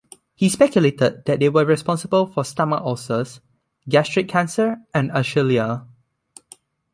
[0.33, 3.39] He speculated that they were responsible for stomach ulcers,
[3.87, 5.85] gastric cancer and achylia.